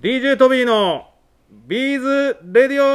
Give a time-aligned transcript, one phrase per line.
[0.00, 1.08] DJ トビーの
[1.50, 2.86] ビーズレディオ。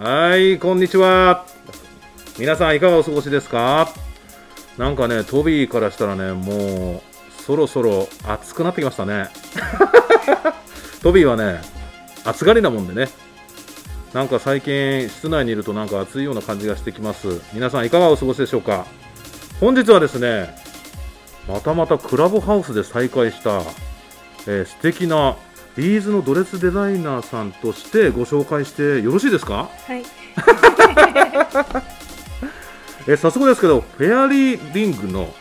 [0.00, 1.44] はいこんにちは。
[2.38, 3.92] 皆さんいかがお過ごしですか？
[4.78, 9.28] なんかねトビーからしたらねもうそろそろ暑くなってきましたね。
[11.02, 11.60] トビーはね
[12.24, 13.27] 暑がりなもんでね。
[14.14, 17.40] なんか最近室内にいるとなんか暑いような感じがしてきます。
[17.52, 18.86] 皆さんいかがお過ごしでしょうか？
[19.60, 20.54] 本日はですね
[21.46, 23.60] またまたクラブハウスで再会した、
[24.46, 25.36] えー、素敵な
[25.76, 29.68] ビーズのドレスデザイナーさんとしてご紹介してよろしいですか？
[29.86, 30.04] はい。
[33.06, 35.32] えー早速ですけどフェアリーリングの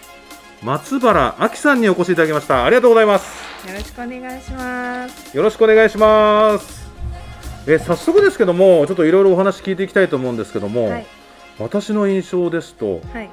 [0.63, 2.63] 松原亜紀さんにお越しいただきました。
[2.66, 3.67] ありがとうございます。
[3.67, 5.36] よろしくお願いします。
[5.38, 6.87] よろしくお願いします
[7.67, 11.05] えー早速ですけどもちょっといろいろお話聞いていきたいと思うんですけども、はい。
[11.59, 13.30] 私の印象ですとはい。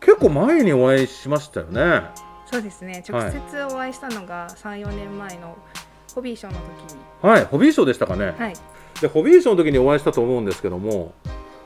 [0.00, 2.02] 結構前にお会いしましたよね
[2.50, 3.02] そうですね。
[3.08, 5.56] 直接お会いしたのが3、4年前の
[6.14, 7.00] ホビーショーの時に。
[7.22, 8.54] はいホビーショーでしたかね、はい。
[9.00, 11.12] でホビーショーの時にお会いしたと思うんですけども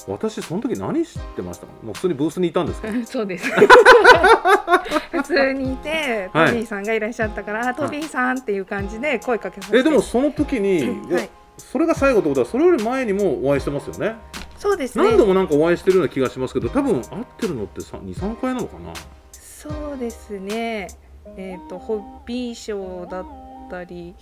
[0.06, 2.88] 私その時何してましたもう普通にブースにいたんですか？
[3.04, 3.50] そうです。
[5.10, 9.78] 普通にいて、トはいビーさんがいらっしゃったから、あトビーさんっていう感じで声かけさせて。
[9.78, 11.30] えでもその時に、はい。
[11.58, 14.16] それが最後ってことはそれより前にもお会いしてますよね
[14.58, 15.04] そうですね。
[15.04, 18.92] 何度もなんかお会いしてるような気がしますけど多分会ってるのって23回なのかな？
[19.32, 20.88] そうですね。
[21.36, 23.26] えっ、とホビーショーだっ
[23.70, 24.14] たり、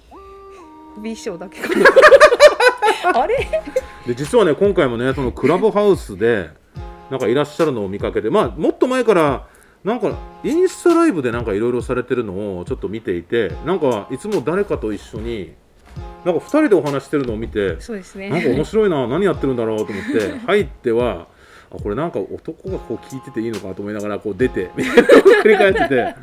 [0.96, 1.86] ホビーショーだけかな。
[3.22, 3.48] あれ？
[4.06, 6.50] で実はね今回もねそのクラブハウスで
[7.10, 9.46] なんかいらっしゃるのを見かけてまあもっと前から
[9.84, 15.54] なんかインスタライブでなんかいろいろされてるのをちょっと見ていてなんかいつも誰かと一緒に
[16.24, 18.30] なんか2人でお話してるのを見てそうですね。
[18.30, 21.26] なんか面白いな何やってるんだろうと思って入っては
[21.70, 25.08] あこれなんか男がこう聞いてていいのかと思いながらこう出てみたいなのを
[25.42, 26.14] 繰り返ってて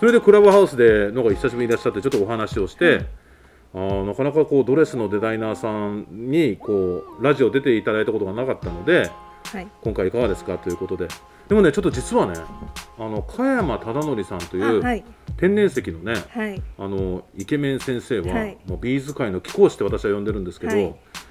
[0.00, 3.06] それでクラブハウスでなんか久しぶりにいらっしゃってちょっとお話をして。
[3.74, 9.10] あーなかなかこうドレスのデザイナーさんにこうラジオ出ていただいたことがなかったので
[9.52, 9.68] はい。
[9.82, 11.08] 今回いかがですかということで
[11.48, 12.34] でもねちょっと実はね
[12.98, 15.04] あの加山忠則さんというあはい。
[15.36, 16.62] 天然石のねはい。
[16.78, 20.88] あのイケメン先生は、はいもうビーズ界の貴公子って私は呼んでるんですけど、はい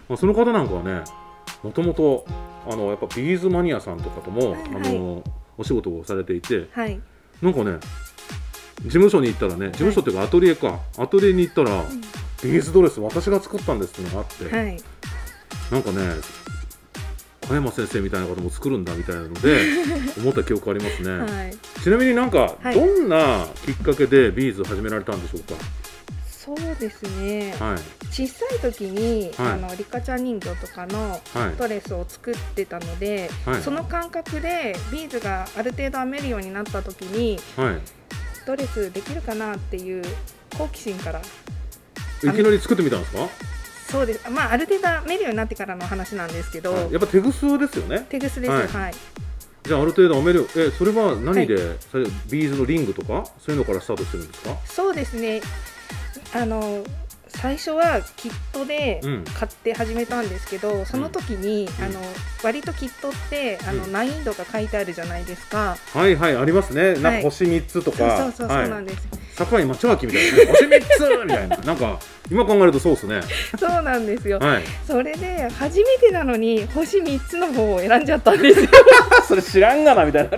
[0.09, 1.03] まあ、その方なんかはね
[1.63, 2.25] もともと
[2.69, 5.23] あのやっぱビーズマニアさんとかとも、あの
[5.57, 6.99] お仕事をされていてはい。
[7.41, 7.79] なんかね
[8.83, 11.83] 事務所に行ったらね事務所っていうかアトリエか、アトリエに行ったら、
[12.43, 14.77] ビーズドレス私が作ったんですっていうのがあって、はい。
[15.71, 16.15] なんかね
[17.51, 19.59] 加山先生みたいな方も作るんだみたいなので
[20.17, 21.57] 思った記憶ありますね、はい。
[21.83, 22.75] ちなみになんか、はい。
[22.75, 25.43] どんなきっかけでビーズ始められたんでしょう
[26.29, 27.53] そうですね。
[27.59, 27.79] かはい。
[28.09, 29.51] 小さい時に、はい。
[29.51, 31.55] あのリカちゃん人形とかのはい。
[31.57, 33.61] ドレスを作ってたので、はい。
[33.61, 37.75] その感覚でビーズがある程度編めるようになった時にはい。
[38.47, 40.03] ドレスできるかなっていう
[40.57, 41.23] 好奇心からい
[42.21, 43.27] きなり作ってみたんですか？
[43.91, 44.29] そうです。
[44.29, 46.91] まあある程度編めるようになってからの話なんですけど、はい。
[46.93, 48.05] やっぱ手ぐすですよね。
[48.09, 48.51] 手ぐすです。
[48.51, 48.67] はい。
[48.67, 48.93] はい、
[49.63, 53.25] じゃあある程度編めるえそれは何で、はそれビーズのリングとか？
[53.39, 54.55] そういうのからスタートしてるんですか？
[54.65, 55.41] そうですね。
[56.33, 56.83] あの
[57.27, 59.23] 最初はキットでうん。
[59.23, 61.85] 買って始めたんですけど、その時に、うん。
[61.85, 62.01] あの
[62.43, 63.91] 割とキットってあの、うん。
[63.91, 65.77] 難易度が書いてあるじゃないですか。
[65.93, 66.93] はいはいありますね。
[66.93, 68.69] なんかはい星3つとそうか、そうそうそうはい。
[68.69, 69.07] なんです。
[69.37, 71.57] 堺町脇みたいな、ね、星3つみたいな。
[71.57, 71.99] なんか
[72.31, 73.21] 今考えるとそうですね
[73.59, 74.39] そうなんですよ。
[74.39, 78.69] はいそれで初めてなのに星三つの方を選んじゃったんですよ。
[79.27, 80.29] それ知らんがなみたいな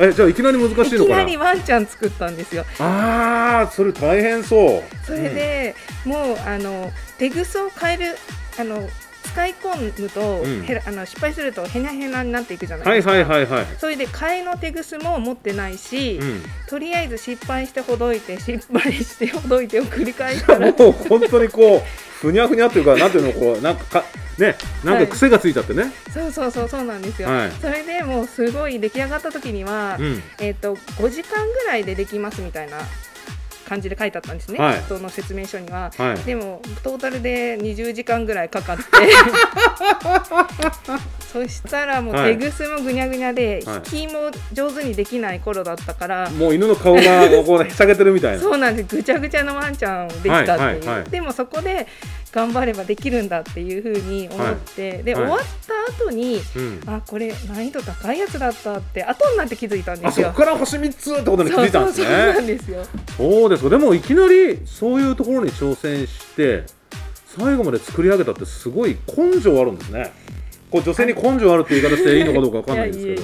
[0.00, 0.94] えじゃあいきなり難しいのかな？
[0.94, 2.64] いきなりワンちゃん作ったんですよ。
[2.78, 5.74] ああそれ大変そうそれで、
[6.04, 8.16] もうあの手ぐすを変える
[8.58, 8.88] あの
[9.32, 10.64] 使い込むと、うん。
[10.64, 13.12] へらあの失敗するとへなへなになっていくじゃないはいですか。
[13.12, 16.42] はいはいはいそれで替えの手ぐすも持ってないし、うん。
[16.68, 21.80] とりあえず失敗してほどいて失敗してほどいてを繰り返したらもう本当にこう
[22.22, 24.04] ふにゃふにゃっていうかなんていうのこうなんかか
[24.38, 27.50] ねなんか癖がついちゃってね、そうそうそうそうなんですよ、はい。
[27.52, 30.22] それでもうすごい出来上がった時には、うん。
[30.40, 32.78] えっ、と5時間ぐらいでできますみたいな
[33.72, 34.82] 感じで書いてあったんですね、はい。
[34.86, 35.90] その説明書には。
[35.96, 36.18] はい。
[36.24, 38.82] でもトータルで20時間ぐらいかかって。
[41.32, 42.36] そしたらもうはい。
[42.36, 43.76] 手ぐすもぐにゃぐにゃで、はい。
[43.76, 47.00] 引きも上手にできない頃だったから、もう犬の顔が
[47.46, 48.42] こうへしゃげてるみたいな。
[48.42, 48.94] そうなんです。
[48.94, 51.86] ぐちゃぐちゃのワンちゃんできたっていう、でもそこで
[52.32, 55.24] 頑張ればできるんだっていうふうに思って、で、はい。
[55.24, 56.80] 終わった後にうん。
[56.86, 60.28] あこれ難易度高いやつだったって後になって気づいたんですよ。
[60.28, 60.44] あそこ。
[60.44, 62.84] から星3つってことに気づいたんですそうそうそうなねんですよ。
[63.16, 66.64] そうですかでもいきなりそういうところに挑戦して
[67.36, 70.12] 最後まで作り上げたってすごい根性あるんですね。
[70.70, 73.22] こう女性に根性あるって言い方していいのかどうかわかんないんですけど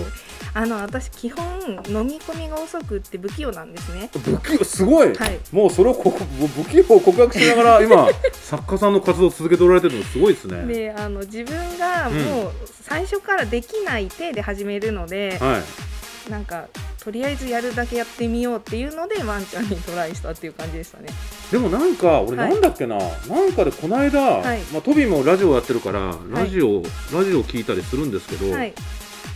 [0.58, 1.46] あの私基本
[1.86, 4.10] 飲み込みが遅くって不器用なんですね。
[4.12, 5.38] 不器用すごい、はい。
[5.52, 10.66] もうそれをこ不器用を告白しながら 今作家さんの活動を続けておられてるのすごいですね。
[10.66, 12.52] であの自分がもう
[12.82, 16.30] 最初からできない体で始めるので、はい。
[16.30, 16.66] なんか
[17.02, 21.06] とりあえずやるだけやってみようっていうのでワンちゃんにトライしたっていう感じでしたね。
[21.52, 22.50] でもなんか俺はい。
[22.50, 23.04] なんだっけな、な
[23.42, 24.58] んかでこの間、はい。
[24.72, 26.82] まあ、トビーもラジオやってるからラジオ、
[27.12, 28.74] ラジオ聞いたりするんですけど、はい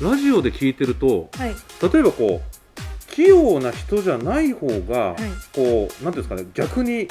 [0.02, 1.54] ラジオで聞いてるとはい。
[1.92, 5.16] 例えばこう器用な人じゃない方が、はい。
[5.54, 7.08] こうなんていうんですかね逆に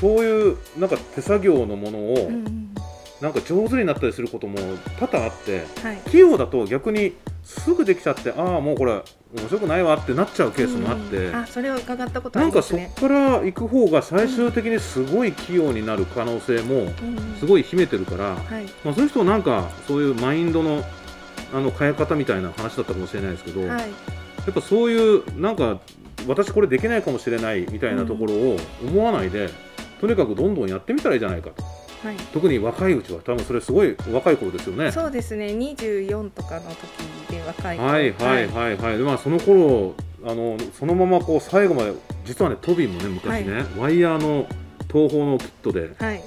[0.00, 2.68] そういうなんか手作業のものを、うんうん
[3.20, 4.56] なんか上手になったりすることも
[5.00, 5.96] 多々あってはい。
[6.08, 8.92] 器用だと逆にすぐできちゃってああもうこれ
[9.34, 18.64] 面白くないわってなっちゃうケースもあって、うんあそれを伺ったことあなんかそこから行く方が最終的にすごい器用になる可能性もうんうんすごい秘めてるから、はい。
[18.84, 20.84] まあ、そういう人なんかそういうマインドの
[21.52, 23.90] あの変え方みたいな話だったかもしれないですけど、やはい。
[24.50, 25.80] っぱそういうなんか
[26.26, 29.50] 私これできないかもしれないみたいなところを思わないで、
[30.00, 31.62] とにかくどんどんやってみたらいいじゃないかと。
[31.62, 32.16] はい。
[32.32, 34.92] 特に若いうちは多分それすごい若い頃ですよね。
[34.92, 35.46] そうですね。
[35.48, 36.70] 24とかの
[37.26, 37.88] 時で若い頃。
[37.88, 38.76] はいはいはい。
[38.76, 41.92] はい、でまあその頃あのそのままこう最後まで
[42.24, 44.46] 実はねトビーもね昔ね、ワイヤーの
[44.90, 46.22] 東宝のキットではい。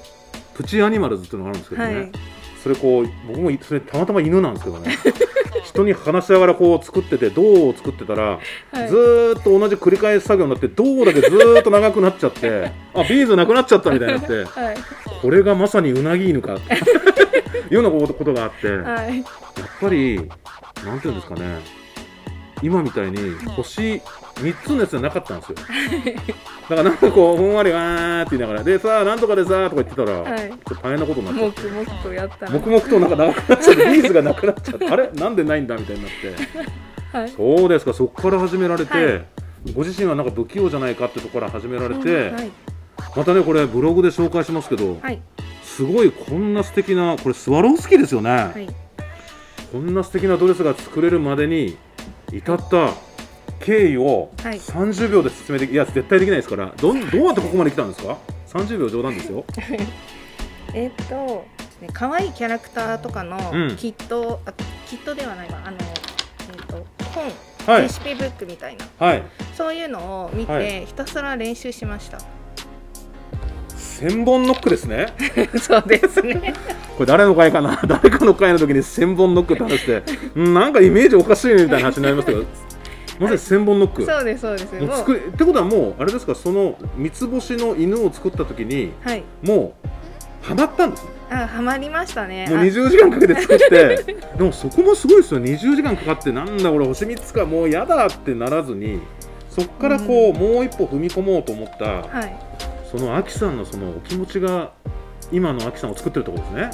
[0.54, 2.12] プチアニマルズっていうのがあるんですけどね、はい
[2.62, 4.96] それこう僕もそれたまたま犬なんですけどね。
[5.64, 8.38] 人に話しながらこう作ってて銅を作ってたら、
[8.72, 8.88] はい。
[8.88, 14.76] ずーっと同じ繰り返し作業になって銅だけずーっと長くなっちゃって あビーズなくなっちゃったみたいになってはい。
[15.20, 16.78] これがまさにうなぎ犬かって い
[17.70, 19.24] うようなことがあって、やっはい
[19.80, 20.16] ぱり
[20.84, 21.60] なんていうんですかね
[22.62, 24.00] 今みたいに星
[24.36, 25.56] 3つのやつじゃなかったんですよ。
[25.56, 25.62] だ
[26.68, 30.48] からなんかこうふんわりわーって言いながらでさあなんとかでさーとか言ってたら、はい。
[30.48, 31.62] ちょっと大変なことになっちゃって。
[31.62, 35.10] 黙々とやったら黙々となんか長くなっちゃって ビーズがなくなっちゃってあれ？
[35.12, 36.10] なんでないんだみたいになっ
[37.12, 37.18] て。
[37.18, 37.28] はい。
[37.30, 37.92] そうですか。
[37.92, 39.24] そこから始められて、はい。
[39.74, 42.32] ご自身はなんか不器用じゃないかってところから始められて、
[43.16, 45.20] またねこれブログで紹介しますけど、はい。
[45.64, 48.68] すごいこんな素敵なこれスワロフスキーですよね、はい。
[49.72, 51.78] こんな素敵なドレスが作れるまでに
[52.32, 52.90] 至った
[53.60, 54.58] 経緯をはい。
[54.58, 58.16] 30秒で説明できいや絶対できないですからどん どうやってここまで来たんですか
[58.48, 59.44] ？30秒冗談ですよ。
[60.74, 61.44] えっと
[61.80, 63.76] ね可愛いキャラクターとかのうん。
[63.76, 64.52] キット、あ
[64.88, 65.60] キットではないわ。
[65.64, 67.24] あのえっと本、
[67.74, 67.82] はい。
[67.82, 68.86] レシピブックみたいな。
[68.98, 69.22] はい。
[69.56, 70.86] そういうのを見て、はい。
[70.86, 72.18] ひたすら練習しました
[74.02, 75.06] 千本ノックですね。
[75.62, 76.54] そうですね。
[76.98, 77.80] これ誰の回かな？
[77.86, 80.02] 誰かの回の時に千本ノックって話して
[80.34, 82.44] うんなんかイメージおかしいねみたいな話になりましたけど。
[83.20, 84.04] まさに千本ノック。
[84.04, 84.74] そうですそうです。
[84.74, 86.34] もう作りってことはもうあれですか？
[86.34, 89.22] その三つ星の犬を作った時にはい。
[89.42, 89.88] もう
[90.46, 91.08] ハマったんですね。
[91.30, 92.46] あハマりましたね。
[92.48, 92.62] もうあ。
[92.62, 93.68] 20時間かけて作って
[94.36, 95.40] でもそこもすごいですよ。
[95.40, 99.00] 20時間かかってなんだ俺星3つかもうやだってならずに
[99.48, 102.34] そこからこう、もう一歩踏み込もうと思ったはい
[102.92, 104.72] そのアキさんのそのお気持ちが
[105.32, 106.70] 今のアキさんを作ってるところですね。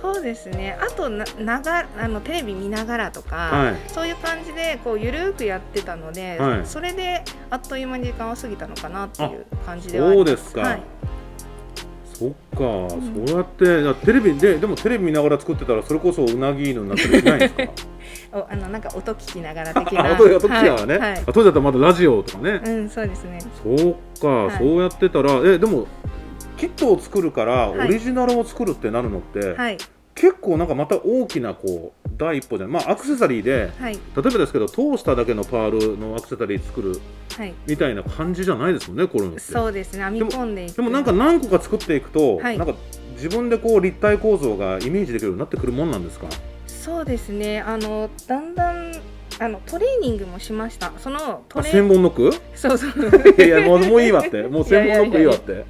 [0.00, 0.78] そうですね。
[0.80, 3.76] あとなながあのテレビ見ながらとか、はい。
[3.88, 6.66] そういう感じでこうゆるくやってたので、はい。
[6.66, 10.32] それであっという間に時間は過ぎたのかなっていう感じではあります。
[10.32, 10.82] そうですか、はい、
[12.14, 13.26] そっか、ん。
[13.26, 17.62] そうやってテレビででもテレビ見ながら作ってたらそれこそうなぎ犬になったりしないんですか
[18.32, 21.12] おあのなんか音聞きながら的 あな音音聞きながらね、はい。
[21.14, 23.38] は当時だったらまだラジオとかね、うんそうですね。
[23.62, 24.58] そうか、はい。
[24.58, 25.86] そうやってたらえでも
[26.56, 27.88] キットを作るからオはい。
[27.88, 29.78] リジナルを作るってなるのって、はい。
[30.14, 33.92] 結構なんかまた大きなこう第一歩じゃないまあアクセサリーではい。
[33.94, 37.00] 例えばですけど通しただけのパールのアクセサリー作る
[37.36, 37.54] はい。
[37.66, 40.02] みたいな感じじゃないですもんねこういうのそうですね。
[40.04, 40.76] 編み込んでいく。
[40.76, 42.58] でもなんか何個か作っていくと、はい。
[42.58, 42.74] なんか
[43.14, 46.26] 自分でこう立体構造がイメージできるようになってくるもんなんですか？
[46.78, 47.60] そうですね。
[47.60, 48.92] あのだんだん
[49.40, 50.92] あのトレーニングもしました。
[50.98, 52.90] そのトあレ千本ノックそうそう。
[53.44, 54.42] いやもうもういいわって。
[54.44, 55.64] もう千本ノックいいわって。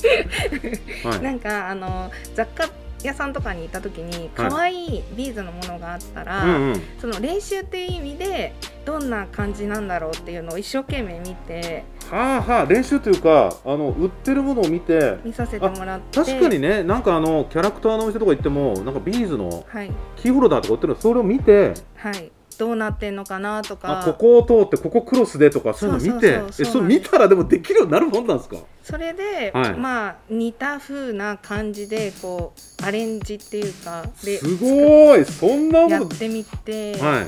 [1.08, 1.22] はい。
[1.22, 2.68] なんかあの雑貨
[3.04, 6.82] 屋さんとかに行った時に可愛いビーズのものがあったら、うんうん。
[7.00, 16.18] その練習っていう意味でどんな感じなんだろうっていうのを一生懸命見てはあはあ練習というかあの売ってるものを見て見させてもらって。
[16.18, 19.92] 確かにねなんかあのキャラクターのお店とか行ってもなんかビーズのはい。
[20.16, 22.32] キーホルダーとか売ってるのそれを見てはい。
[22.58, 24.00] どうなってんのかなとか。
[24.00, 26.72] あここを通ってここクロスでとかそういうの見てそうそうそうえそう。
[26.72, 28.56] そうなんです見たらでもできるようになるもんなんですか？
[28.88, 29.74] それで、はい。
[29.74, 35.24] まあ似た風な感じでこうアレンジっていうかですごい。
[35.26, 37.26] そんなこやってみて、とはい。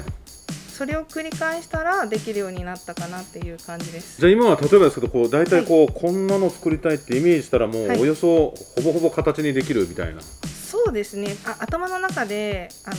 [0.73, 4.19] それを繰り返したらできるようになったかなっていう感じです。
[4.19, 8.01] じゃあ今は例えばですけどこう大体こう、こんなの作りたいってイメージしたらもうはい。
[8.01, 11.37] およそほぼほぼ形にできるみたいな、そうですね。
[11.45, 12.97] あ頭の中であの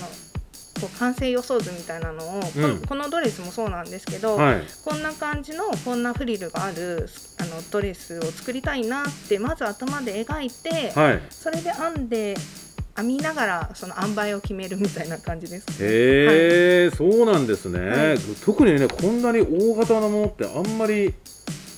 [0.82, 2.82] こう完成予想図みたいなのを、こうん。
[2.82, 4.64] このドレスもそうなんですけど、はい。
[4.84, 7.08] こんな感じのこんなフリルがある
[7.40, 11.22] あのドレスを作りたいなってまず頭で描いて、はい。
[11.30, 12.36] それで編んで
[12.98, 15.76] 編みながらその塩梅を決めるみたいな感じです、ね。
[15.80, 18.18] へえ、そうなんですね、はい。
[18.44, 21.14] 特にねこんなに大型なものってあんまり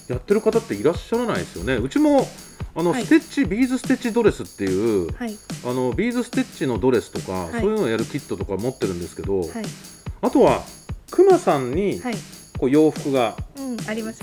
[0.08, 1.76] やってる方っていらっしゃらないですよね。
[1.76, 2.28] うちも
[2.76, 3.06] あの、はい。
[3.06, 5.38] ステッチビーズステッチドレスっていうはい。
[5.66, 7.62] あのビーズステッチのドレスとか、い。
[7.62, 9.50] そういうのをやるキットとか持ってるんですけど、はい。
[10.22, 10.64] あとは
[11.12, 12.16] クマさんにはい、
[12.58, 13.60] こう洋服がつ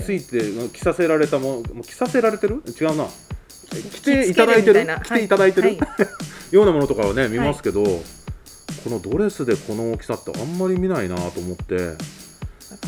[0.09, 0.15] ね。
[0.15, 2.63] いて着させられたもの着させられてる？
[2.79, 3.07] 違うな。
[3.91, 4.85] 着ていただいてる？
[5.03, 5.79] 着ていただいてる、はい。
[6.51, 8.01] ようなものとかはね見ますけど、こ
[8.87, 11.75] のドレスでこの大きさってあんまり見ないなと思って。
[11.75, 12.20] 私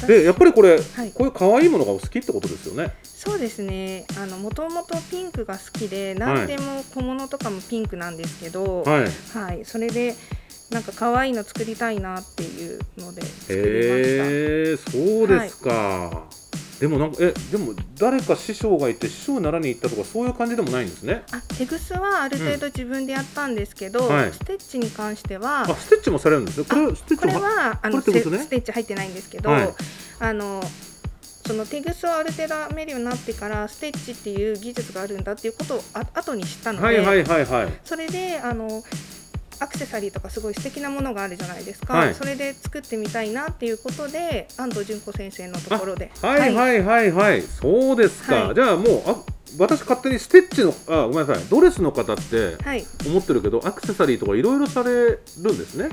[0.07, 1.11] でやっぱりこれ、はい。
[1.11, 2.93] こういう可愛いものがお好きってことですよね。
[3.03, 4.05] そうですね。
[4.17, 9.63] あの元々ピンクが好きで、何でも小物とかもピンクなんですけど、はい、はい。
[9.63, 10.15] それで
[10.71, 14.25] なんか可愛いの作りたいなっていうので作りました。
[14.25, 14.27] へ
[14.73, 16.23] えそうですか、
[16.79, 21.23] でもなんかえでも誰か師匠がいて師匠に習いに行ったとかそういう感じでもないんですね。
[21.31, 24.31] あ、テグスはある程度自分でやったんですけど、はい。
[24.33, 28.37] ステッチに関してはあ、ステッチもされるんですねこれステッこチもれはあのこれってことね。
[28.39, 29.69] セステッチ入ってないんですけど、はい。
[30.19, 30.61] あの
[31.45, 37.73] そのテグスをある程度編めるようになってからステッチっていう技術があるんだっていうことをあ後に知ったので、はいはいはいはい。
[37.83, 38.83] それであの
[39.63, 42.13] アクセサリーとかすごい素敵なものがあるじゃないですか、はい。
[42.13, 46.11] それで作ってみたいなっていうことで安藤純子先生のところで。
[46.21, 46.53] はい。
[46.53, 46.83] はい。
[46.83, 47.11] はい。
[47.11, 48.55] はい、そうですか、はい。
[48.55, 49.23] じゃあもうあ
[49.59, 51.43] 私勝手にステッチのあごめんなさい。
[51.49, 52.85] ドレスの方ってはい。
[53.07, 55.19] 思ってるけどアクセサリーとかいろいろされる
[55.53, 55.89] んですね。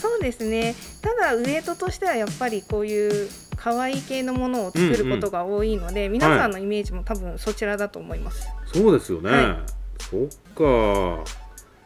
[0.00, 0.74] そうですね。
[1.02, 9.66] ただウエイトとしてはやっぱりこういう可愛い系のものを作ることが多いので、皆さんのイメージも多分そちらだと思います、そうですよね、は
[9.98, 10.20] そっ
[10.54, 11.22] か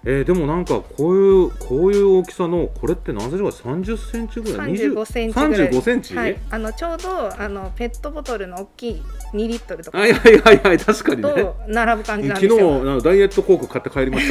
[0.06, 5.70] えーでもなんかこういうこういう大きさのこれって何センチぐらい30センチぐらい？35センチぐらい。
[5.70, 9.98] 35センチ、はい、あのちょうどあのペットボトルの大きい2リットルとか。
[9.98, 11.32] はいはいはいはい確かにね。
[11.32, 12.76] と並ぶ感じなん昨日ですよ。
[12.76, 14.28] あのダイエットコーク買って帰りまし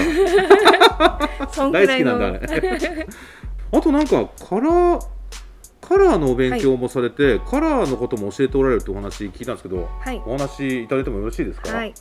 [1.40, 1.48] た。
[1.52, 3.08] そんく大好きなんだあれ。
[3.72, 5.13] あとなんかカラー
[5.94, 11.72] カラーのお勉強もされて、カラーのことも教えておられるってお話聞いたんですけどはい、お話いただいてもよろしいですか？
[11.72, 11.94] はい、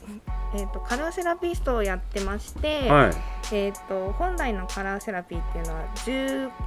[0.56, 3.12] えっ、とカラーセラピストをやってまして、はい。
[3.54, 5.84] えっ、と本来のカラーセラピーっていうのは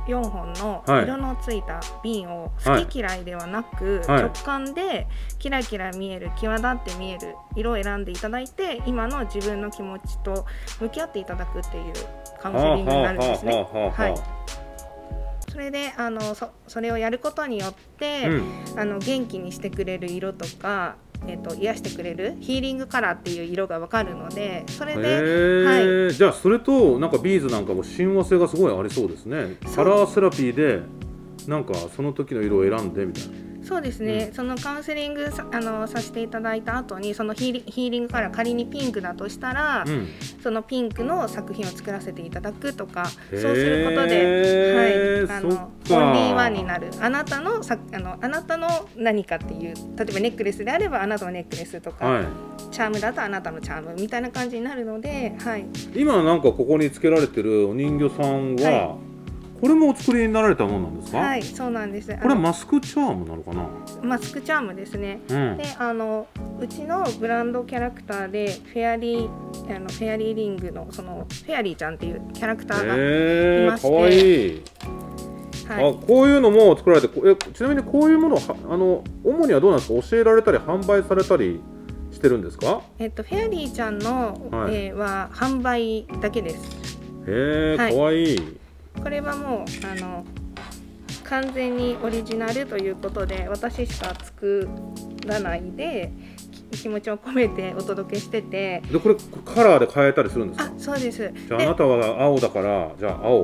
[0.08, 1.04] 14本のはい。
[1.06, 2.84] 色のついた瓶をはい。
[2.86, 4.22] 好き嫌いではなく、はい。
[4.22, 5.08] 直感で
[5.40, 10.46] キラキラ見える際立って見える色を選んでいただいて今の自分の気持ちと
[10.80, 11.94] 向き合っていただくっていう
[12.40, 13.68] カウンセリングになるんですね。
[13.74, 14.65] はい
[15.56, 18.80] それであのそそれをやることによって、うん。
[18.80, 20.98] あの元気にしてくれる色とか、
[21.28, 29.56] えっと癒してくれるヒーリングカラーっていう色がわかるのでそれへで、ーじゃあそれとなんかビーズなんかも親和性がすごいありそうですね。
[29.74, 30.82] カラーセラピーで
[31.48, 34.34] なんかその時の色を選んでみたいなそうですね、うん。
[34.34, 40.08] そのカウンセリングさあのさせていただいた後にそのヒーリヒーリングカラー仮にピンクだとしたら、うん。
[40.42, 45.70] そのピンクの作品を作らせていただくとかそうすることで、はい、あのか。
[45.88, 46.90] オンリーワンになる。
[47.00, 52.26] あなたのさあのあなたの何かっていう例えばネックレスであればあなたのネックレスとか、はい。
[52.72, 58.98] チャームだとあなたのチャームみたいな感じになるので、はい、今なんかここにつけられてるお人形さんは、は
[59.62, 62.14] これもお作りになられたものなんですか、はい、そうなんです。
[62.14, 63.70] あこれのマスクチャームなのかな？
[64.04, 65.22] マスクチャームですね。
[65.30, 65.58] うん。
[65.58, 66.28] で、あの
[66.60, 73.88] うちのブランドキャラクターでフェアリーあのフェアリーリングのそのフェアリーちゃんっていうキャラクターが、いまして。
[73.88, 74.64] かわいい、
[75.68, 80.08] はい、あこういうのも作られてこえちなみにこういうものはあの主にはどうなんですか？
[80.10, 81.62] 教えられたり販売されたり
[82.12, 82.82] してるんですか？
[83.00, 84.76] えっとフェアリーちゃんの、はい。
[84.76, 86.58] えーは販売だけです。
[87.28, 87.94] へえ、はい。
[87.94, 88.58] かわいい
[89.04, 90.26] これはもうあの
[91.24, 94.68] 完全にオリジナルということで私しか作
[95.26, 96.12] らないで
[96.72, 98.82] き気持ちを込めてお届けしてて。
[98.92, 100.66] でこれカラーで変えたりするんですか？
[100.66, 101.32] あ、そうです。
[101.48, 103.42] じゃああでなたは青だからじゃあ青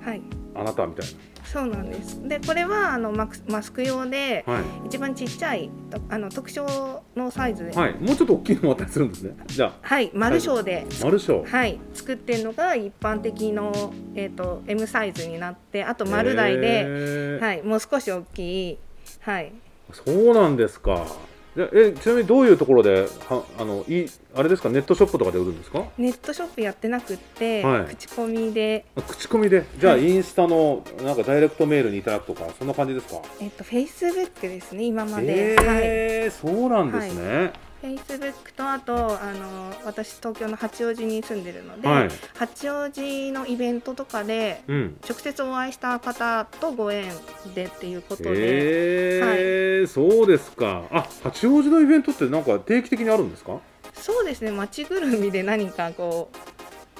[0.00, 0.22] はい、
[0.54, 1.06] あなたみたい
[1.46, 2.26] そうなんです。
[2.28, 4.62] で、これはあのマクマスク用で、なはい。
[4.86, 9.36] 一番ちっちゃいとあの特徴のサイズで、はい、はいもうちょっと大きいのもあったりするんですね。
[9.46, 9.96] じゃあ。
[10.12, 11.50] 丸小で、マルショー。
[11.50, 18.78] はい、作ってるのが一般的のえっ、と M サイズになって、あと丸大で、はい、もう少し大きい、
[19.20, 19.52] はい、
[19.92, 21.06] そうなんですか
[21.56, 24.68] えちなみにどういうところではあのいあれですか？
[24.68, 25.84] ネットショップとかで売るんですか？
[25.96, 27.96] ネットショップやってなくって、はい。
[27.96, 29.64] 口コミで、あ口コミで？
[29.78, 30.08] じゃあはい。
[30.08, 33.22] インスタのなんかダイレクトメールにいただくとかそんな感じですか？
[33.40, 42.08] えっ、とフェイスブックですね今まで、はい、えー、そうなんですね、Facebook とあとあの私東京の八王子に住んでるので、はい。
[42.34, 44.96] 八王子のイベントとかでうん。
[45.08, 47.12] 直接お会いした方とご縁
[47.54, 49.86] でっていうことで、えー。
[49.86, 50.84] そうですか。
[50.90, 53.58] あ八王子のイベントってなんか定期的にあるんですか？
[53.94, 54.50] そうですね。
[54.50, 56.30] 町ぐるみで何かこ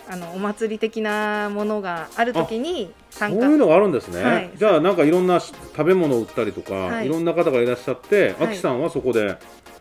[0.08, 3.46] うあのお祭り的なものがあるときにそう参加。
[3.46, 4.50] いうのがあるんですね、はい。
[4.56, 7.06] じゃあなんかいろんなし食べ物を売ったりとか、はい。
[7.06, 8.46] い、ろんな方がいらっしゃって、はい。
[8.46, 9.36] アキさんはそこで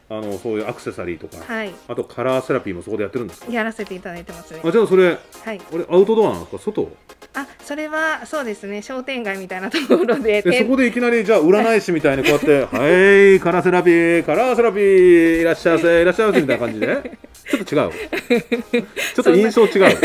[0.08, 1.74] あのそういうアクセサリーとか、はい。
[1.88, 3.52] あとカラーセラピーもそこでやってるんですか？
[3.52, 5.60] やらせていただいてますねあじゃあそれはい。
[5.60, 6.62] これアウトドアなんですか？
[6.64, 6.92] 外？
[7.34, 10.42] あそれはそうですね商店街みたいなところで。
[10.44, 17.18] でそこでいきなりじゃあ占い師みたいにこうやって「はいカラーセラピーカラーセラピーいらっしゃいませいらっしゃいませ」みたいな感じで？
[17.50, 17.92] ちょっと違う。
[19.16, 19.98] ちょっと印象違う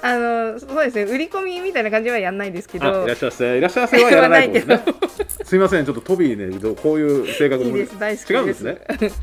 [0.00, 3.58] あのそうですね売り込みみたいな感じはやんないですけどあいらっしゃいませ。
[3.58, 4.94] いらっしゃいませはやらないと言わですね。
[5.48, 7.98] すいませんちょっとトビーねこういう性格いいです。
[7.98, 8.32] 大好きです。
[8.32, 8.78] 違うんですね。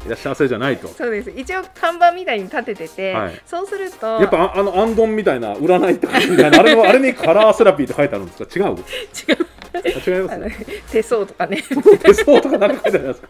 [0.08, 0.88] いらっしゃいませじゃないと。
[0.88, 1.32] そうです。
[1.36, 3.42] 一応看板みたいに立ててて、はい。
[3.46, 8.46] そうするとやっぱああのアンドンみたいな占いって感じみたいなあれのあれにカラーセラピーって書いてあるんですか？
[8.60, 8.76] 違う？
[8.76, 9.48] 違う。
[9.76, 11.64] あ違います手相とかね。
[12.02, 13.28] 手相とかなんか書いてあるじゃないですか？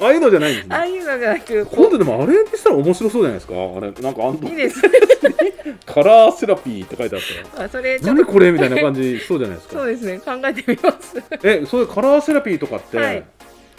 [0.00, 0.76] ああいうのじゃないんですね。
[0.76, 3.54] ああいうのじゃなく今度でもあれにしたら面白そうじゃないですか？
[3.54, 4.82] あれなんかアンドンいいです。
[5.86, 7.22] カラーセラピーって書いてあっ
[7.54, 7.64] たら。
[7.64, 8.22] あそれちょっと。
[8.22, 8.52] 何これ？
[8.52, 9.74] みたいな感じそうじゃないですか。
[9.78, 10.18] そうですね。
[10.18, 11.22] 考えてみます。
[11.42, 13.24] えそういうカラーセラピーとかって、はい。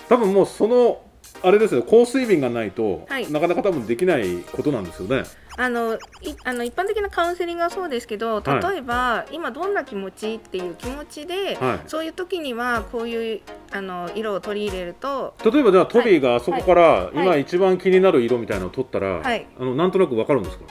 [0.08, 1.02] 多分もうその
[1.42, 3.32] あれですよ香水瓶がないと、はい。
[3.32, 5.24] なかなか多分できないことなんですよね。
[5.58, 6.00] あのい
[6.46, 11.80] あの一般的なカウンセリングはそうですけど例えば、今どんな気持ちっていう気持ちで、はい。
[11.88, 13.42] そういう時にはこういう
[13.72, 17.18] あの色を取り入れると例えばじゃあトビーがそこからい。
[17.18, 19.46] 今一番気になる色みたいなのを取ったら、はい。
[19.60, 20.64] あのなんとなくわかるんですか？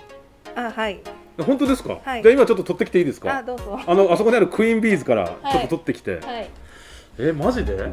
[0.57, 1.01] あはい。
[1.39, 2.23] 本当ですか、はい。
[2.23, 3.39] じゃあ今ちょっと取ってきていいですか？
[3.39, 3.79] あどうぞ。
[3.87, 6.51] あのあそこにあるクイーンビーズからちょっと取ってきて、はい。
[7.19, 7.93] えマジで？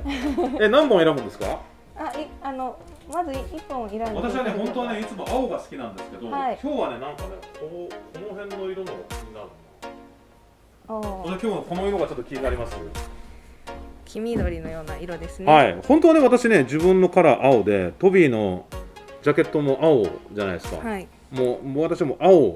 [0.62, 1.60] え何本選ぶんですか？
[1.98, 2.78] あいあの
[3.12, 6.60] まず一本選んで私はね本当はねいつも青が好きなんですけど、はい。
[6.62, 9.48] 今日はねなんかねこうこの辺の色の気になる
[10.88, 12.76] おなー今日はこの色がちょっと気になります。
[14.06, 15.52] 黄緑のような色ですね。
[15.52, 15.82] はい。
[15.88, 18.66] 本当はね私ね自分のカラー青でトビーの
[19.24, 21.08] ジャケットも青じゃないですか、はい。
[21.32, 22.54] もうもう私はもう青。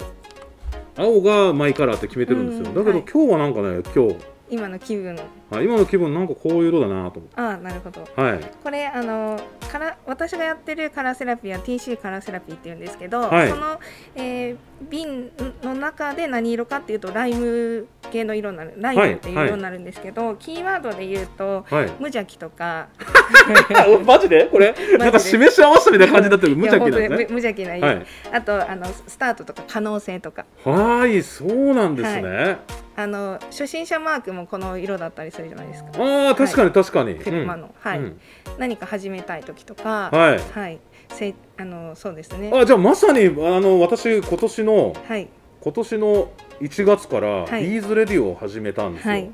[0.97, 3.03] 青がマイカラーって決めてるんですよ、だけど、うんはい。
[3.09, 4.17] 今日はなんかね今日。
[4.49, 5.15] 今の気分
[5.51, 8.01] あ今の気分なんかこういう色だなと思あなるほど。
[8.01, 8.39] ってはい。
[8.63, 9.39] これあの
[9.71, 13.49] カラ私がやってるカラーセラピーは TC カラーセラピーって言うんですけど、はい。
[13.49, 13.79] その、
[14.15, 15.29] えー瓶
[15.61, 21.85] の中で何色かっていうとライム系の色になるライムっていう色になるんですけど、キーワードで言うとはい。
[21.99, 22.87] 無邪気とか。
[23.75, 24.45] あマジで？
[24.45, 24.73] これ？
[24.97, 26.55] なんか示し合わせたみたいな感じになってる。
[26.55, 28.05] 無邪気なんですね無無邪気な色、はい。
[28.31, 30.45] あとあのスタートとか可能性とか。
[30.63, 32.57] はいそうなんですね、
[32.95, 35.89] あの初心者マークもこの色だったりするじゃないですか。
[35.97, 38.19] ああ確かに確かに、車の、はい、うん。
[38.57, 40.39] 何か始めたい時とかはい。
[40.39, 40.79] はい。
[41.09, 42.51] せあのそうですね。
[42.53, 45.27] あじゃあまさにあの私今年のはい。
[45.61, 47.63] 今年の1月からはい。
[47.63, 49.31] ビーズレディオを始めたんですよ、はい。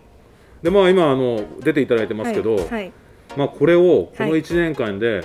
[0.63, 2.65] でまあ今あの出ていただいてますけど、はい。
[2.65, 2.93] はい。
[3.37, 4.41] まあこれをこのはい。
[4.41, 5.21] 1年間で、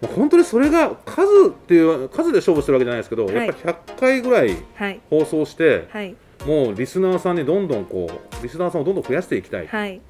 [0.00, 3.34] まあ本当にそれが数っていう数で勝負してるわけじゃないですけど、はい。
[3.34, 5.00] やっぱ100回ぐらいはい。
[5.10, 6.14] 放送して、はい。
[6.44, 10.00] もうリスナーさんにどんどんこうリスナーさんをどんどん増やしていきたい、はい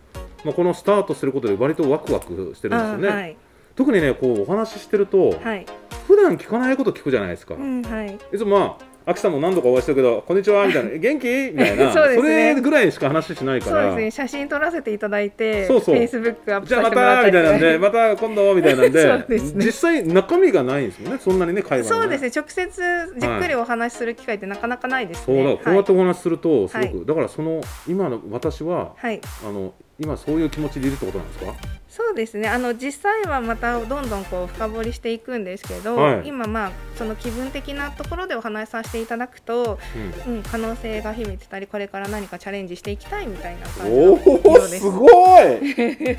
[0.46, 3.36] まあ、このスタートすることで割とワクワクしてるんですよね、あはい。
[3.74, 5.66] 特にねこうお話ししてると、はい。
[6.06, 8.14] 普段聞かないこと聞くじゃないですか、うんはい。
[8.14, 11.92] いつもまあ秋さんも何度かお会いしてるけど「こんにちは」みたいな「元気?」みたいな。
[11.94, 12.54] そうですね。
[12.54, 13.82] れぐらいしか話しないから。
[13.82, 15.94] そうですね写真撮らせていただいてそうそう。
[15.94, 19.04] フェイスブックアップじゃあまたみたいなんでまた今度みたいなんで。
[19.30, 19.40] ね。
[19.64, 22.02] 実際中身がないんですもんねそんなにね会話がね。
[22.02, 22.30] そうですね。
[22.34, 25.42] 直接じっくりお話しする機会ってなかなかないですそうだ。
[25.44, 29.20] ねこうやってお話しするとすごく、はだからその今の私ははい。
[29.48, 31.52] あの今そういう気持ちでいるってことなんですか？
[31.96, 32.46] そうですね。
[32.46, 36.28] あの実際はまたどんどんこう深掘りしていくんですけど、はい。
[36.28, 39.78] 今まあその気分的なところでお話しさせていただくと、
[40.26, 40.34] うん。
[40.34, 45.08] うん、可能性が秘めてたりこれから何かチャレンジしていきたいみたいな感じおすすご
[45.42, 46.18] い。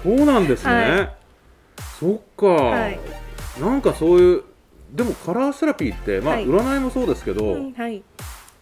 [0.02, 1.14] そうなんですね、は
[2.00, 2.98] そっか、はい。
[3.60, 4.42] なんかそういう
[4.92, 6.46] でもカラーセラピーって、まあはい。
[6.46, 8.02] 占いもそうですけど、うんはい、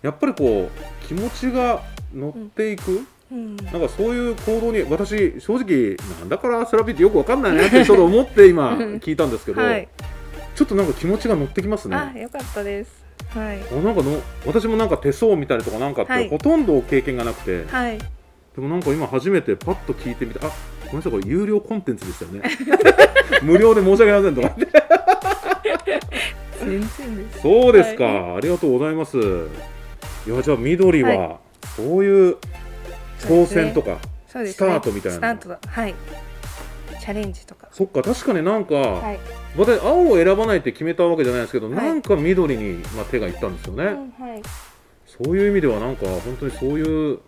[0.03, 8.95] やっぱりこう気持ちが乗っていく、うん、なんかそういう行動に私正直なんだカラーセラピーってよくわかんないなってちょっと思って今うん。
[8.97, 9.89] 聞いたんですけど、はい、
[10.55, 11.97] ちょっとなんか気持ちが乗ってきますね。
[11.97, 13.05] あよかったです。
[13.31, 13.59] はい。
[13.61, 16.29] あなんかの私もなんか手相見たりとかなんかって、はい。
[16.29, 17.65] ほとんど経験がなくて。
[17.67, 17.99] はい。
[17.99, 20.51] でもなんか今初めてパッと聞いてみてあ
[20.87, 22.43] ごめんなさいこれ有料コンテンツでしたよね。
[23.43, 24.49] 無料で申し訳ありませんとか。
[24.49, 24.67] って
[26.61, 27.43] 全然です。
[27.43, 29.19] そうですか、はありがとうございます。
[29.19, 31.39] いやじゃあ緑は、は
[31.77, 32.37] そういう
[33.21, 34.69] 挑戦とか、そうですね。
[34.71, 35.59] スタートみたいなスタートだ。
[35.67, 35.95] はい。
[37.01, 37.69] チャレンジとか。
[37.71, 39.19] そっか確かになんか、はい、
[39.57, 41.77] 私青を選ばないって決めたわけじゃないですけど、はい。
[41.77, 44.43] なんか緑に、まあ、手がいったんですよね、うんはい。
[45.07, 47.21] そういう意味ではなんか本当にそういう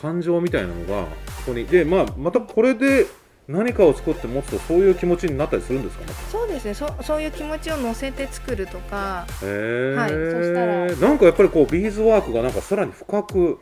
[0.00, 1.08] 感情みたいなのがこ
[1.46, 3.06] こにで、まあ、またこれで
[3.48, 6.12] 何かを作って持つとそういう気持ちになったりするんですかね？
[6.30, 6.74] そうですね。
[6.74, 9.26] そそういう気持ちを乗せて作るとか。
[9.42, 10.08] へえ、はい。
[10.10, 11.08] そしたら。
[11.08, 13.58] なんかやっぱりこうビーズワークがなんかさらに深く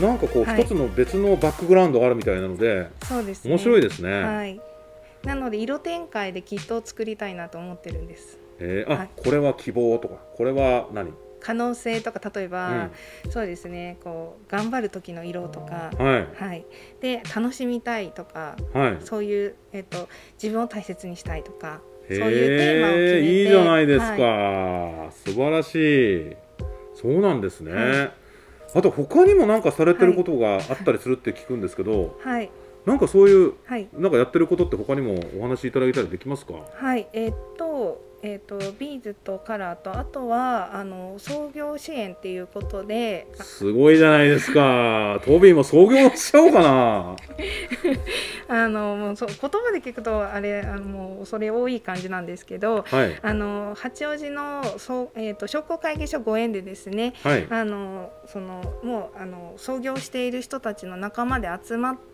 [0.00, 0.62] なんかこうはい。
[0.62, 3.50] 一つの別のバックグラウンドがあるみたいなので、そうですね。
[3.50, 4.60] 面白いですね、はい。
[5.24, 8.38] なので色展開でキットを作りたいなと思ってるんです。
[8.58, 9.10] えーあ、はい。
[9.16, 11.12] これは希望とかこれは何？
[11.42, 12.90] 可能性とか例えば、
[13.30, 13.96] そうですね。
[14.04, 16.26] こう頑張る時の色とか、はい。
[16.34, 16.66] はい、
[17.00, 18.96] で楽しみたいとかはい。
[19.00, 20.08] そういう、えっと
[20.40, 26.36] 自分を大切にしたいとかそうへいうテーマを決めてえいいじゃないですか、は素晴らしい。
[26.94, 28.12] そうなんですね、はい
[28.74, 32.50] あと他にもなんかされてることがあったりするって聞くんですけど、はい
[32.90, 33.88] なんかそういうはい。
[33.96, 36.54] なんかやってることって他にもお話しいただけたりできますか？
[36.74, 37.06] はい。
[37.12, 45.20] えっとえっとビーズとカラーとあとはあの創業支援っていうことであすごいじゃないですか。
[45.24, 47.16] トビーも創業しちゃおうかな。
[48.48, 53.16] あのもうそう言葉で聞くとあれあのもう恐れ多い感じなんですけどはい。
[53.22, 57.46] あの八王子のそう、えー、と商工会議所ご縁でですねはい。
[57.48, 62.09] あのそのもうあの創業している人たちの仲間で集まって、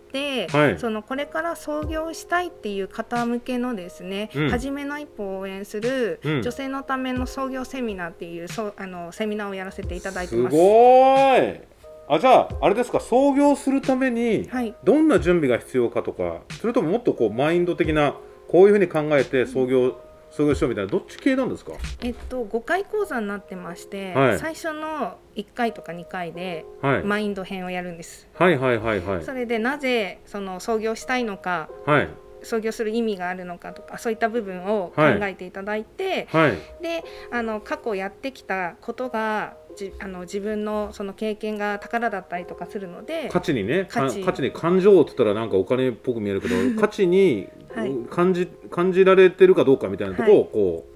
[0.51, 0.79] はい。
[0.79, 4.51] そのこれから創業したいっていう方向けのですね、うん。
[4.51, 6.43] 初めの一歩を応援する、うん。
[6.43, 10.57] 女性のための創業セミナーっていうあのセミナーをやらせていただいてます。
[10.57, 11.61] すごーい。
[12.09, 13.01] あじゃああれですか？
[13.01, 14.75] 創業するためにはい。
[14.85, 18.15] どんな準備が必要かとかそれとももっとこうマインド的な
[18.49, 20.01] こういうふうに考えて創業
[20.37, 21.73] 創業しようみたいなどっち系なんですか？
[22.03, 24.39] えっと、5回講座になってまして、はい。
[24.39, 28.29] 最初の1回とか2回ではい、マインド編をやるんです。
[28.35, 29.25] はいはいはいはい。
[29.25, 32.09] それでなぜその創業したいのかはい。
[32.43, 36.53] 創業する意味があるのかとかそういった部分を考えていただいて、はい。
[36.83, 47.93] であの過去やってきたことがじあの自分のその経験が宝だったりとかするので価値にねか価値価値に感情って言ったらなんかお金っぽく見えるけど価値にはい。
[48.09, 50.87] 感じ感じられてるかどうかみたいなところをこ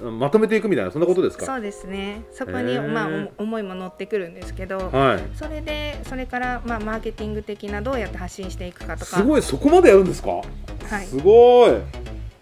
[0.00, 1.46] う、まとめていくみたいなそんなことですか？
[1.46, 2.24] そうですね。
[2.30, 5.22] そこに、まあ、お思いも乗ってくるんですけど、はい。
[5.34, 9.16] それでそれから、まあ、マーケティング的などうやって発信していくかとか。
[9.16, 9.42] すごい。
[9.42, 10.28] そこまでやるんですか？
[10.28, 10.42] は
[11.02, 11.06] い。
[11.06, 11.72] すごい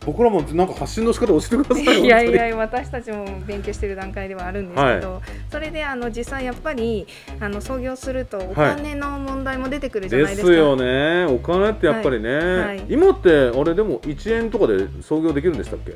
[0.07, 7.07] 僕らもなんか発信の仕方教えてくださいいやいや私たちも勉強してる段階ではあるんですけど、それであの実際やっぱり
[7.40, 10.49] あの創業するとお金の問題も出てくるじゃないですか。
[10.49, 11.25] ですよね。
[11.25, 12.85] お金ってやっぱりね、はい。
[12.88, 15.95] 今ってあれでも1円とかで創業できるんでしたっけ？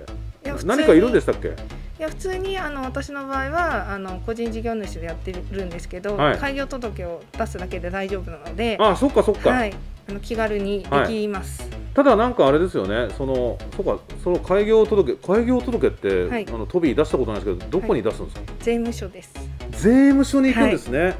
[0.64, 1.48] 何かいるんでしたっけ？
[1.48, 1.52] い
[1.98, 6.38] や普通にあの私の場合はあの個人事業主でやってるんですけど、はい。
[6.38, 9.74] 開業届を出すだけで大丈夫なので、あそっかそっか、はい、
[10.08, 11.68] あの気軽にできます。
[11.94, 13.12] ただなんかあれですよね。
[13.18, 16.46] そのそっかその開業届開業届って、はい。
[16.48, 19.34] あのトビー出したことないですけどどこに出すんですか、税務署です。
[19.72, 21.16] 税務署に行くんですね、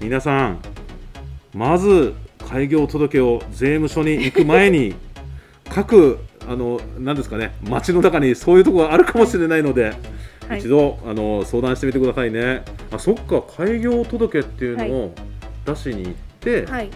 [0.00, 0.58] 皆さん
[1.54, 2.14] まず
[2.46, 4.94] 開業届を税務署に行く前に
[5.70, 9.94] 各あの何ですかね街の中にそういうところがあるかもしれないので、
[10.46, 10.58] はい。
[10.58, 12.64] 一度あの相談してみてくださいね。
[12.90, 15.14] あそっか開業届っていうのを
[15.64, 16.90] 出しに行って、はい、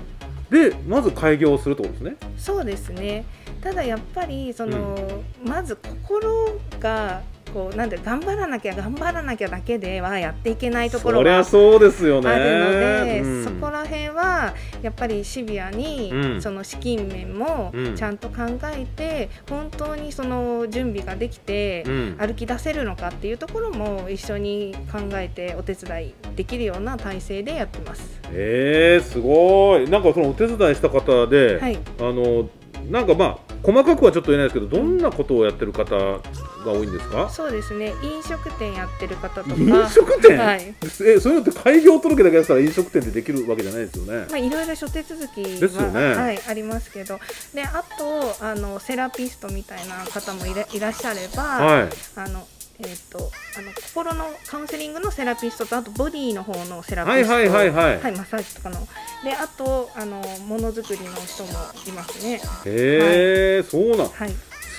[0.50, 3.24] でまず開業するってことですねそうですね。
[3.62, 4.96] ただやっぱりその、
[5.44, 7.20] まず心が
[7.52, 13.44] こうなんで頑張らなきゃ頑張らなきゃだけではやっていけないところがあるので、うん。
[13.44, 16.42] そこら辺はやっぱりシビアに、うん。
[16.42, 17.96] その資金面もうん。
[17.96, 22.16] ちゃんと考えて、本当にその準備ができて、うん。
[22.18, 28.20] 歩き出せるのかっていうところも一緒に考えてお手伝いできるような体制でやってます。
[28.32, 29.88] えー、すごい。
[29.88, 32.48] なんかそのお手伝いした方で、はい、あの
[32.88, 36.20] なんかまあ細かくはちょっと言えないですけどどんなことをやってる方が
[36.64, 37.28] 多いんですか？
[37.28, 37.92] そうですね。
[38.02, 40.74] 飲食店やってる方とか、飲食店、はい。
[40.82, 44.26] えそういうのって開業届だけだったら飲食店でできるわけじゃないですよね。
[44.28, 47.18] まあ、いろいろ諸手続きですよは、ねはい、ありますけど。
[47.54, 51.88] であとあのセラピストみたいな方もいらいらっしゃれば、はい。
[52.16, 52.46] あの
[52.80, 58.12] えー、とあの心のカウンセリングのセラピストとあとボディの方のセラピスト、はいはいはいはい。
[58.12, 58.86] マッサージとかの。
[59.22, 60.16] であとあの
[60.46, 61.50] ものづくりの人も
[61.86, 62.40] いますね。
[62.64, 64.08] へえ、そうなん。
[64.08, 64.30] はい。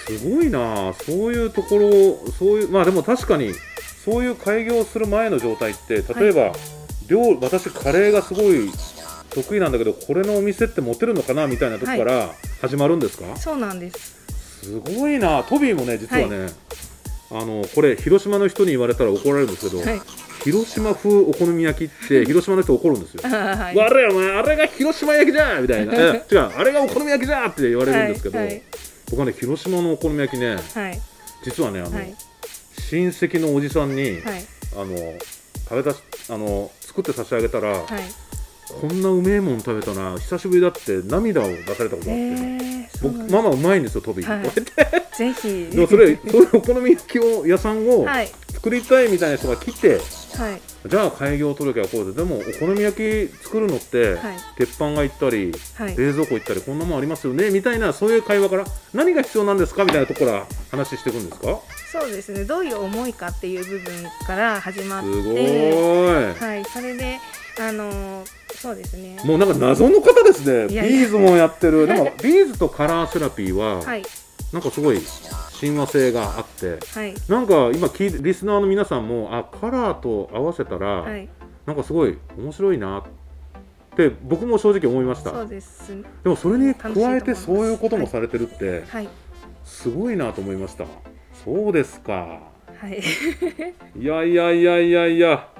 [0.07, 0.93] すごいな。
[0.93, 3.53] そういうところそういうまあでも確かに
[4.03, 6.53] そういう開業する前の状態って例えば、は
[7.07, 8.71] 料私カレーがすごい
[9.29, 11.45] 得意なんだけどこれのお店って持てるのかな？
[11.45, 14.21] みたいなとこから始まるんですか、そうなんです。
[14.61, 15.43] すごいな。
[15.43, 16.47] トビーもね実はね、
[17.33, 20.01] あのこれ広島の人に言われたら怒られるんですけど、はい。
[20.43, 23.21] 広島風お好み焼きって広島の人怒るんですよ。
[23.29, 23.79] はい。
[23.79, 28.47] あれお前あれが広島焼きじゃんみたいな、え違うあれがお好み焼きじゃんって言われるんですけど、はい。
[28.47, 28.63] はい。
[29.09, 31.01] 僕はね広島のお好み焼きねはい。
[31.43, 32.13] 実はねあの、はい。
[32.89, 34.45] 親戚のおじさんに、はい。
[34.75, 35.13] あの
[35.69, 37.87] 食べたしあの作って差し上げたら、はい。
[38.79, 42.80] こんなうめえもん食べたな久しぶりだって涙を出されたことがあって、えー、
[43.29, 44.51] ママうまいんですよトビー、はい。
[45.17, 45.69] ぜひ。
[45.75, 48.29] でもそれそういうお好み焼きを屋さんをはい。
[48.53, 49.95] 作りたいみたいな人が来て、
[50.37, 50.61] はい。
[50.87, 54.37] じゃあ開業届はこうででもお好み焼き作るのって、はい。
[54.57, 55.97] 鉄板が行ったりはい。
[55.97, 61.59] 冷蔵庫行ったりこんなもんありますよねみたいなそういう会話から何が必要なんですかみたいなところから話していくんですか？
[61.91, 62.45] そうですね。
[62.45, 66.65] どういう思いかっていう部分から始まっすごてーはい。
[66.65, 67.19] それで
[67.67, 69.17] あのーそうですね。
[69.23, 70.71] いもうなんか謎の方ですね。
[70.71, 70.99] いやいや。
[70.99, 71.87] ビーズもやってる。
[71.87, 74.03] でもビーズとカラーセラピーは、はい。
[74.53, 75.01] なんかすごい
[75.53, 77.15] 親和性があってはい。
[77.27, 81.27] なんか今聞いてリスナーの皆さんもあカラーと合わせたら、はい。
[81.65, 83.03] なんかすごい面白いなっ
[83.95, 85.31] て僕も正直思いました。
[85.31, 85.91] そうです。
[86.23, 89.07] でもそれに加えてそういうこともされてるってはい。
[89.63, 90.85] すごいなと思いました。
[91.43, 92.51] そうですか。
[92.79, 93.01] はい。
[93.99, 95.50] いやいやいやいやいや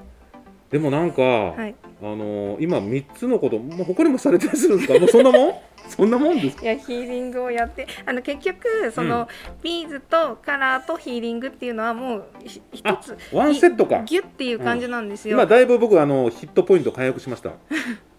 [0.71, 1.75] でもなんか、はい。
[2.01, 4.97] あのー今3つのこともう他にもされてたりするんですか？
[4.99, 5.53] もうそんなもん？
[5.87, 6.63] そんなもんですか？
[6.63, 9.27] いやヒーリングをやってあの結局その、
[9.61, 14.01] ビーズとカラーとヒーリングっていうのはもうひ一あつワンセットか。
[14.03, 17.51] ギュッっていう感じなんですよ、今だいぶ僕あのヒットポイント回復しました。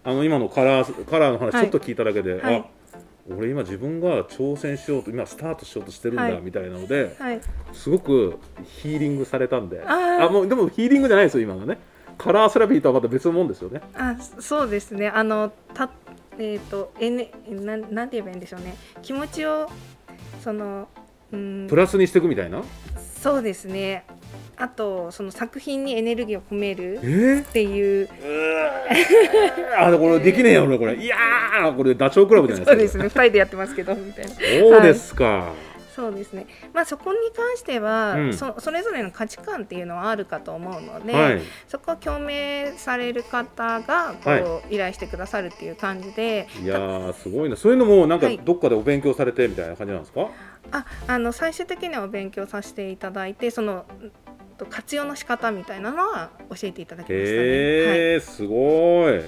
[0.05, 1.63] あの今のカラーカラーの話はい。
[1.63, 2.55] ちょっと聞いただけで、はい。
[2.57, 2.65] あ
[3.37, 6.41] 俺今自分が挑戦しようと今スタートしようとしてるんだ、はい。
[6.41, 7.41] みたいなのではい。
[7.71, 8.37] すごく
[8.81, 9.81] ヒーリングされたんで。
[9.85, 10.29] あー。
[10.29, 11.79] もうでもヒーリングじゃないですよ今のね
[12.17, 13.81] カラーセラピーとはまた別のもんですよね。
[13.95, 15.09] あそうですね。
[15.09, 15.89] あのた
[16.37, 18.75] えっ、とえねなんなんて言えばいいんでしょうね。
[19.01, 19.69] 気持ちを
[20.43, 20.87] その
[21.31, 21.67] うん。
[21.69, 22.61] プラスにしていくみたいな？
[23.21, 24.05] そうですね。
[24.55, 27.41] あとその作品にエネルギーを込めるえー？
[27.41, 28.09] っていう。
[29.77, 30.95] あこれできねえよ俺これ。
[30.95, 32.99] いやーこれダチョウ倶楽部じゃないですか。
[32.99, 33.23] そうですね。
[33.23, 34.31] 二人でやってますけどみたいな。
[34.31, 35.51] そうですか、
[35.95, 36.47] そうですね。
[36.73, 38.33] まあそこに関しては、うん。
[38.33, 41.41] そそれぞれの価値観っていうのはあるかと思うので、はい。
[41.67, 47.55] そこを共鳴される方がこう、は依頼してくださるっていう感じでいやーすごいな。
[47.55, 48.39] そういうのもなんかはい。
[48.43, 50.29] どっかでお勉強されてみたいな感じなんですか、
[50.71, 53.85] ああの最終的にはお勉強させていただいてその
[54.69, 57.47] 活用の仕方みたいなのは教えていただきましたね。
[57.47, 59.21] へえ、すごい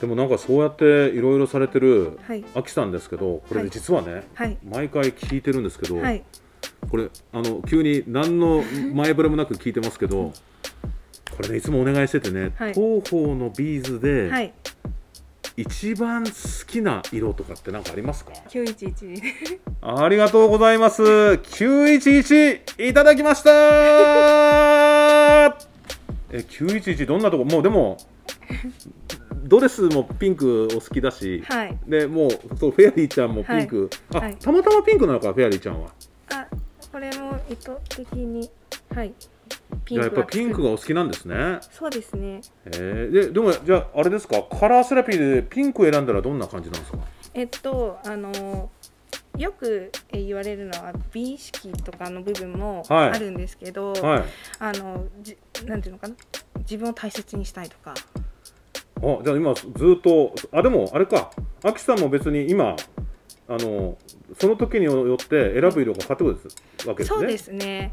[0.00, 2.44] でもなんかそうやっていろいろされてるはい。
[2.54, 3.70] アキさんですけどこれはい。
[3.70, 4.56] 実はね、はい。
[4.64, 6.22] 毎回聞いてるんですけど、はい。
[6.90, 10.32] これあの急に何の前触れもなく聞いてますけど
[11.36, 12.74] これねいつもお願いしててね、はい。
[12.74, 14.52] 東方のビーズではい。
[15.56, 16.32] 一番好
[16.66, 18.32] きな色とかって何かありますか？
[18.48, 19.22] 九一一。
[19.82, 21.02] ありがとうございます。
[21.02, 23.50] 911いただきました。
[26.32, 27.44] え911どんなとこ？
[27.44, 27.98] もうでも
[29.44, 31.78] ドレスもピンクお好きだし、はい。
[31.86, 34.36] でもうそうフェアリーちゃんもピンク、あ、はい。
[34.36, 35.90] たまたまピンクなのかフェアリーちゃんは？
[36.32, 36.46] あ
[36.92, 38.50] これも意図的に
[38.94, 39.12] はい。
[39.84, 41.58] ピじゃあやっぱピンクががお好きなんですね。
[41.72, 42.40] そうですね。
[42.66, 44.42] えー、ででもじゃああれですか？
[44.42, 46.98] カラーセラピーでピンクを選んだらどんな感じなんですか？
[47.34, 48.70] えっとあの
[49.38, 53.10] よくえー言われるのは美意識とかの部分もはい。
[53.10, 54.24] あるんですけど、はい。
[54.58, 56.14] あのじなんていうのかな？
[56.58, 57.94] 自分を大切にしたいとか
[59.02, 59.62] あじゃあ今ず
[59.98, 61.30] っとあでもあれか
[61.64, 62.76] アキさんも別に今
[63.48, 63.96] あの
[64.38, 67.18] その時によって選ぶ色が変わってくるわけですね。
[67.18, 67.90] そうですね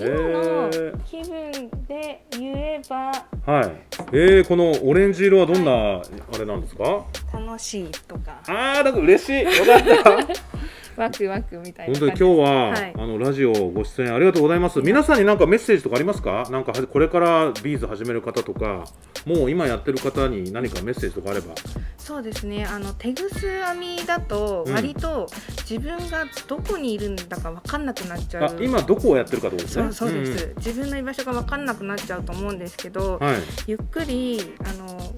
[0.00, 2.96] へ今のー気分で言えば
[3.44, 3.72] はい。
[4.12, 7.04] えー、このオレンジ色はどんなあれなんですか？
[7.32, 9.42] 楽しいとかあーなんか嬉しい。
[9.42, 10.32] よかった。
[10.96, 14.80] ワクワクみたいな本当に今日は、はいあのラジオご出演ありがとうございます。
[14.80, 16.48] 皆さんになんかメッセージとかありますか？
[16.50, 18.86] なんかはこれからビーズ始める方とか、
[19.24, 21.54] もう今やってる方に何かメッセージとかあれば。
[21.98, 25.28] そうですねあのテグス編みだとうん割と
[25.68, 29.84] 自分がどこにいるんだか分かんなくなっちゃう、あ今どこをやってるかとですね。
[29.84, 33.36] そうそうです、自分の居場所が分かんなくなっちゃうと思うんですけど、うんはい。
[33.66, 35.14] ゆっくりあの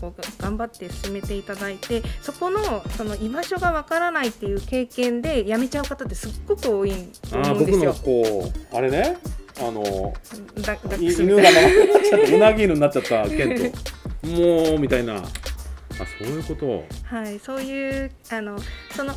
[0.00, 6.92] こう頑張って進めていただいてそこのその居場所が分からないっていう経験で辞めちゃう方ってすっごく多い
[7.30, 7.92] と思うんですよ。
[7.92, 8.22] 僕の。
[8.22, 9.16] こうあれね、
[9.58, 10.12] あの
[10.56, 15.16] ダダッいクスみたいな犬がうなぎ犬になっちゃったケントもうみたいな。
[15.16, 16.84] あそういうこと？
[17.04, 18.58] はい、そういうあの
[18.90, 19.16] そのあ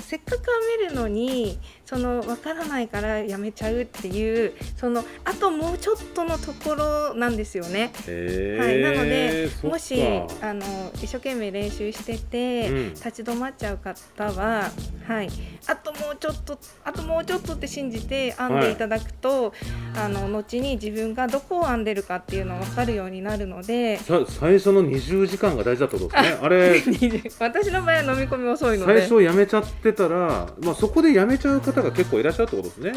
[0.00, 0.42] せっかく
[0.78, 7.92] 編めるのにその分からないからやめちゃうっていうそのあともうちょっとのところなんですよね。
[8.06, 10.02] へはい、なのでもし
[10.42, 12.96] あの一生懸命練習してて、うん。
[13.06, 14.70] 立ち止まっちゃう方は、
[15.06, 15.28] はい、
[15.66, 19.52] あともうちょっとあともうちょっとって信じて編んでいただくと、
[19.96, 26.38] あの後に自分がどこを編んでるかっていうのが分かるようになるのでさ最初の20時間が大事だってことですね。
[26.42, 26.82] あれ
[27.38, 32.92] 私の場合は飲み込み遅いの最で初やめちゃってたら、まあ、そこでやめちゃう方が結構いらっしゃるってことですね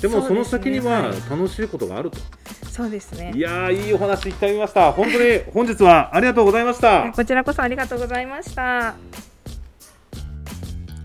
[0.00, 2.26] でもその先には楽しいことがあると、はい
[2.76, 8.96] そうですねい、やーいいお話いただきました本当に 本日はありがとうございましたこちらこそありがとうございました。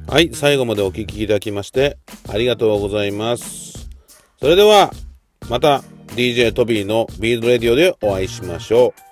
[0.07, 3.87] はい、最後までお聞きいただきましてありがとうございます。
[4.41, 4.91] それでは
[5.47, 9.10] また DJ トビーのビーズレディオでお会いしましょう。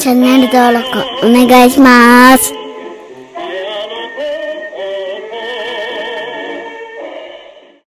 [0.00, 0.88] チャンネル登録
[1.26, 2.59] お願いします。